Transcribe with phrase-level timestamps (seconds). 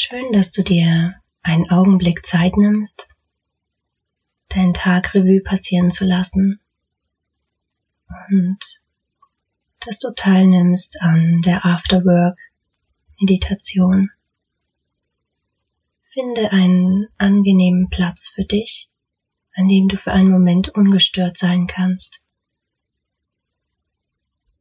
[0.00, 3.08] Schön, dass du dir einen Augenblick Zeit nimmst,
[4.48, 6.60] deinen Tag Revue passieren zu lassen
[8.30, 8.80] und
[9.80, 12.38] dass du teilnimmst an der Afterwork
[13.18, 14.12] Meditation.
[16.12, 18.88] Finde einen angenehmen Platz für dich,
[19.56, 22.22] an dem du für einen Moment ungestört sein kannst.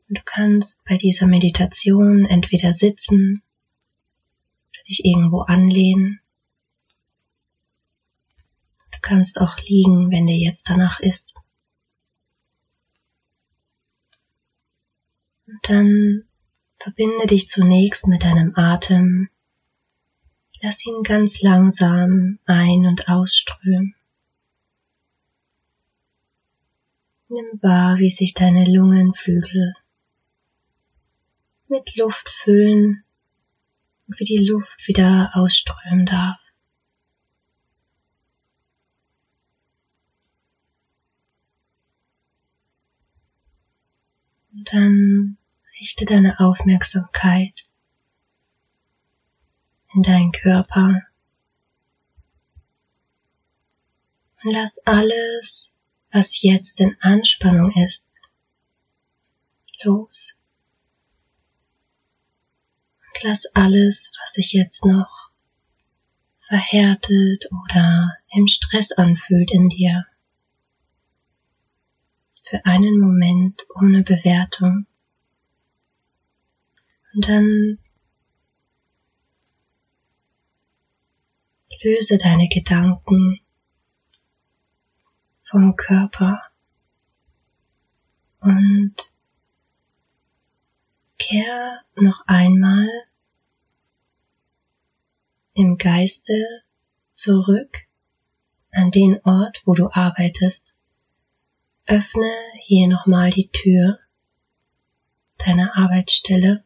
[0.09, 3.43] Du kannst bei dieser Meditation entweder sitzen
[4.87, 6.19] dich irgendwo anlehnen.
[8.91, 11.35] Du kannst auch liegen, wenn dir jetzt danach ist.
[15.45, 16.23] Und dann
[16.77, 19.29] verbinde dich zunächst mit deinem Atem.
[20.61, 23.95] Lass ihn ganz langsam ein- und ausströmen.
[27.29, 29.73] Nimm wahr, wie sich deine Lungenflügel
[31.67, 33.03] mit Luft füllen
[34.07, 36.41] wie die Luft wieder ausströmen darf.
[44.53, 45.37] Und dann
[45.79, 47.67] richte deine Aufmerksamkeit
[49.93, 51.03] in deinen Körper
[54.43, 55.75] und lass alles,
[56.11, 58.09] was jetzt in Anspannung ist,
[59.83, 60.36] los
[63.23, 65.29] lass alles, was sich jetzt noch
[66.47, 70.05] verhärtet oder im Stress anfühlt in dir,
[72.43, 74.85] für einen Moment ohne Bewertung.
[77.13, 77.79] Und dann
[81.83, 83.39] löse deine Gedanken
[85.43, 86.41] vom Körper
[88.39, 88.95] und
[91.17, 92.87] kehr noch einmal
[95.57, 96.35] im Geiste
[97.13, 97.87] zurück
[98.71, 100.75] an den Ort, wo du arbeitest.
[101.87, 103.97] Öffne hier nochmal die Tür
[105.39, 106.63] deiner Arbeitsstelle.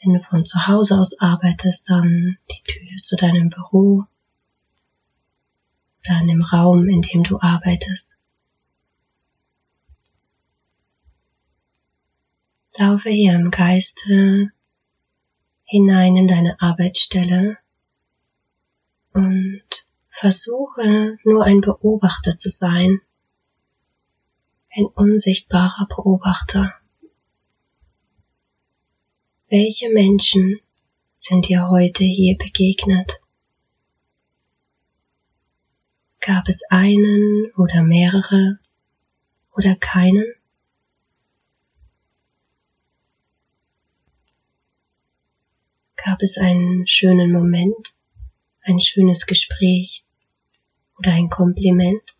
[0.00, 4.06] Wenn du von zu Hause aus arbeitest, dann die Tür zu deinem Büro
[6.04, 8.18] oder an dem Raum, in dem du arbeitest.
[12.76, 14.52] Laufe hier im Geiste
[15.72, 17.56] hinein in deine Arbeitsstelle
[19.14, 23.00] und versuche nur ein Beobachter zu sein,
[24.76, 26.74] ein unsichtbarer Beobachter.
[29.48, 30.60] Welche Menschen
[31.16, 33.22] sind dir heute hier begegnet?
[36.20, 38.58] Gab es einen oder mehrere
[39.56, 40.34] oder keinen?
[46.22, 47.94] Es einen schönen Moment,
[48.62, 50.04] ein schönes Gespräch
[50.96, 52.14] oder ein Kompliment?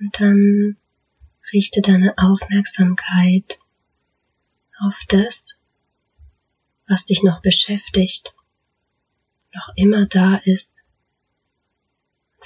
[0.00, 0.76] Und dann
[1.52, 3.58] richte deine Aufmerksamkeit
[4.80, 5.58] auf das,
[6.88, 8.34] was dich noch beschäftigt,
[9.54, 10.84] noch immer da ist,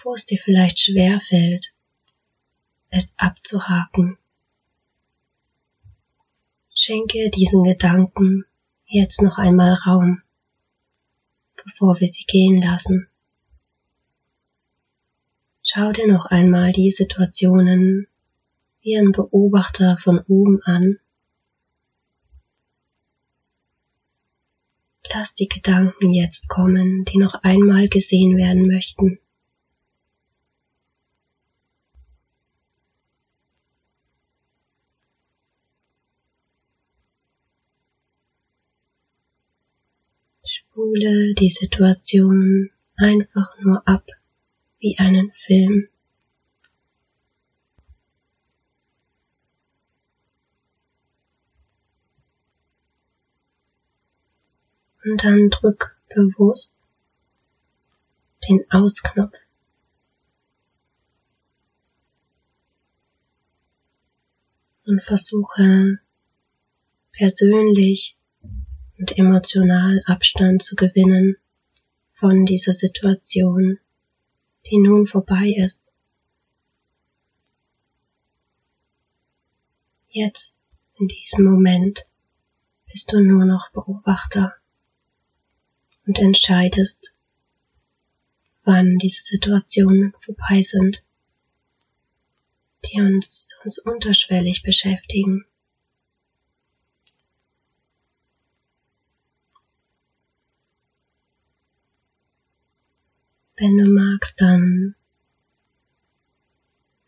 [0.02, 1.72] wo es dir vielleicht schwer fällt,
[2.90, 4.18] es abzuhaken.
[6.74, 8.44] Schenke diesen Gedanken
[8.86, 10.22] jetzt noch einmal Raum,
[11.64, 13.08] bevor wir sie gehen lassen.
[15.64, 18.06] Schau dir noch einmal die Situationen
[18.82, 21.00] wie ein Beobachter von oben an
[25.12, 29.18] Lass die Gedanken jetzt kommen, die noch einmal gesehen werden möchten.
[40.44, 44.04] Spule die Situation einfach nur ab
[44.78, 45.88] wie einen Film.
[55.06, 56.84] Und dann drück bewusst
[58.48, 59.36] den Ausknopf.
[64.84, 66.00] Und versuche
[67.12, 68.16] persönlich
[68.98, 71.36] und emotional Abstand zu gewinnen
[72.14, 73.78] von dieser Situation,
[74.68, 75.92] die nun vorbei ist.
[80.10, 80.56] Jetzt,
[80.98, 82.06] in diesem Moment,
[82.90, 84.56] bist du nur noch Beobachter
[86.06, 87.14] und entscheidest,
[88.64, 91.02] wann diese Situationen vorbei sind,
[92.84, 95.44] die uns, uns unterschwellig beschäftigen.
[103.56, 104.94] Wenn du magst, dann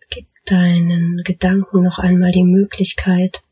[0.08, 3.42] gib deinen Gedanken noch einmal die Möglichkeit,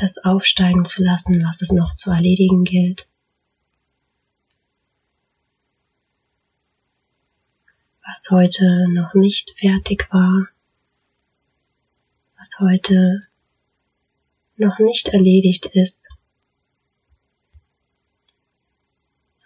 [0.00, 3.06] das aufsteigen zu lassen, was es noch zu erledigen gilt.
[8.06, 10.48] Was heute noch nicht fertig war,
[12.38, 13.26] was heute
[14.56, 16.10] noch nicht erledigt ist.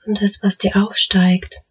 [0.07, 1.63] Und das, was dir aufsteigt,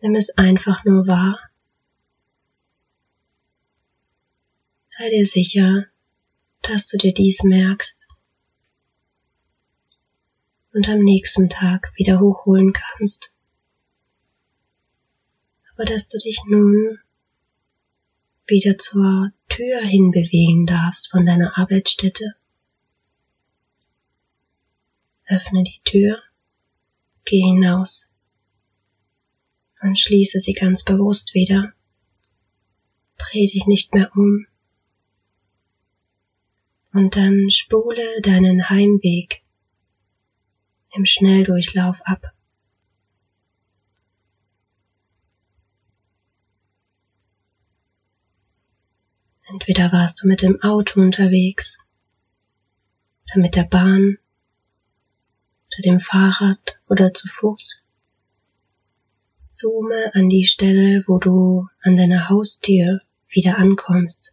[0.00, 1.45] nimm es einfach nur wahr.
[4.98, 5.84] Sei dir sicher,
[6.62, 8.08] dass du dir dies merkst
[10.72, 13.30] und am nächsten Tag wieder hochholen kannst.
[15.74, 16.98] Aber dass du dich nun
[18.46, 22.34] wieder zur Tür hinbewegen darfst von deiner Arbeitsstätte.
[25.26, 26.22] Öffne die Tür,
[27.26, 28.08] geh hinaus
[29.82, 31.74] und schließe sie ganz bewusst wieder.
[33.18, 34.46] Dreh dich nicht mehr um
[36.96, 39.42] und dann spule deinen Heimweg
[40.94, 42.32] im Schnelldurchlauf ab.
[49.48, 51.78] Entweder warst du mit dem Auto unterwegs
[53.26, 54.16] oder mit der Bahn
[55.66, 57.82] oder dem Fahrrad oder zu Fuß.
[59.48, 64.32] Zoome an die Stelle, wo du an deiner Haustür wieder ankommst.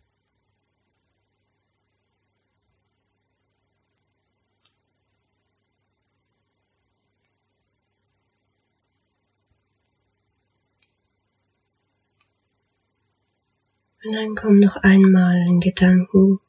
[14.04, 16.42] Und dann komm noch einmal in Gedanken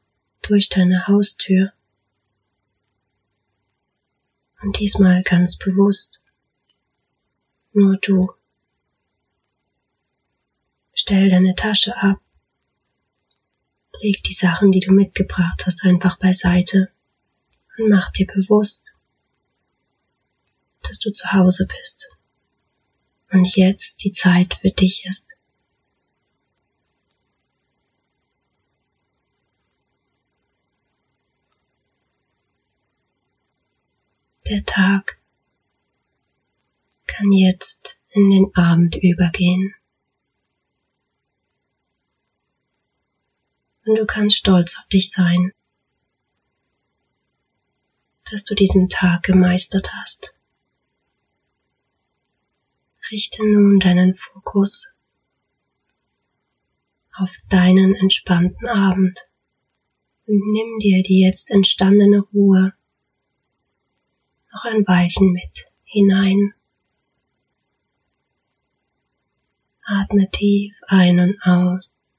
[0.43, 1.73] durch deine Haustür.
[4.61, 6.21] Und diesmal ganz bewusst.
[7.73, 8.33] Nur du.
[10.95, 12.19] Stell deine Tasche ab.
[14.01, 16.91] Leg die Sachen, die du mitgebracht hast, einfach beiseite
[17.79, 18.95] und mach dir bewusst,
[20.83, 22.11] dass du zu Hause bist
[23.31, 25.37] und jetzt die Zeit für dich ist.
[34.47, 35.19] Der Tag
[37.07, 39.75] kann jetzt in den Abend übergehen.
[43.87, 45.55] Und du kannst stolz auf dich sein,
[48.31, 50.35] dass du diesen Tag gemeistert hast.
[53.11, 54.93] Richte nun deinen Fokus
[57.17, 59.27] auf deinen entspannten Abend
[60.27, 62.75] und nimm dir die jetzt entstandene Ruhe
[64.55, 66.55] noch ein Weilchen mit hinein.
[69.85, 72.15] Atme tief ein und aus.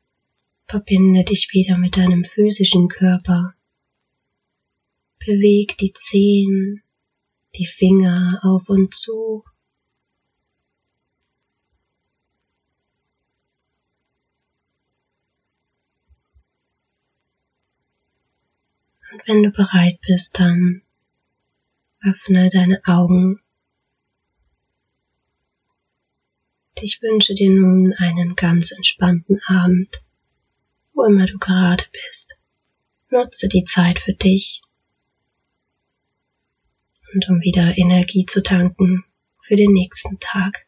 [0.68, 3.56] Verbinde dich wieder mit deinem physischen Körper.
[5.19, 6.83] Beweg die Zehen,
[7.56, 9.45] die Finger auf und zu.
[19.12, 20.81] Und wenn du bereit bist, dann
[22.06, 23.42] Öffne deine Augen.
[26.80, 30.04] Ich wünsche dir nun einen ganz entspannten Abend,
[30.94, 32.38] wo immer du gerade bist.
[33.09, 34.62] Nutze die Zeit für dich
[37.14, 39.04] und um wieder Energie zu tanken
[39.42, 40.65] für den nächsten Tag.